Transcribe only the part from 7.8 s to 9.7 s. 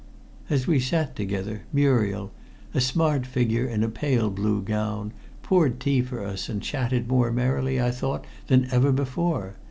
thought, than ever before.